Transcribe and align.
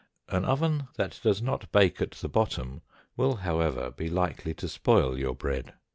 An 0.29 0.45
oven 0.45 0.87
that 0.95 1.19
does 1.21 1.43
not 1.43 1.71
bake 1.71 2.01
at 2.01 2.09
the 2.13 2.27
bottom 2.27 2.81
will, 3.15 3.35
however, 3.35 3.91
be 3.91 4.09
likely 4.09 4.55
to 4.55 4.67
spoil 4.67 5.15
your 5.15 5.35
bread. 5.35 5.75